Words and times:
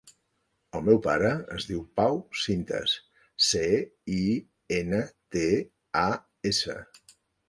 El 0.77 0.83
meu 0.85 0.99
pare 1.07 1.27
es 1.55 1.65
diu 1.71 1.83
Pau 1.99 2.15
Cintas: 2.43 2.93
ce, 3.47 3.61
i, 4.15 4.23
ena, 4.79 5.03
te, 5.37 5.45
a, 6.05 6.07
essa. 6.53 6.79